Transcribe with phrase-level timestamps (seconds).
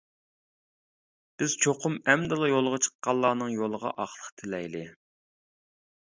[1.41, 4.85] بىز چوقۇم ئەمدىلا يولغا چىققانلارنىڭ يولىغا ئاقلىق تىلەيلى.